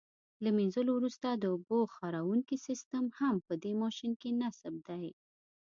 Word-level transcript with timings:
له 0.43 0.49
منځلو 0.57 0.91
وروسته 0.95 1.27
د 1.33 1.43
اوبو 1.53 1.79
خاروونکی 1.95 2.57
سیسټم 2.67 3.05
هم 3.19 3.35
په 3.47 3.53
دې 3.63 3.73
ماشین 3.83 4.11
کې 4.21 4.29
نصب 4.41 4.73
دی. 4.87 5.07